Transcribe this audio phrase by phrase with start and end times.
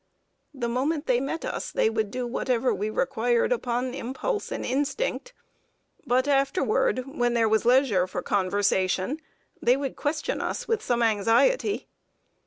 [0.51, 5.31] The moment they met us, they would do whatever we required upon impulse and instinct.
[6.07, 9.19] But afterward, when there was leisure for conversation,
[9.61, 11.87] they would question us with some anxiety.